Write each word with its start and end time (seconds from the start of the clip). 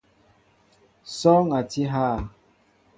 Sɔɔŋ 1.17 1.47
a 1.59 1.61
tí 1.69 1.81
hà? 1.91 2.05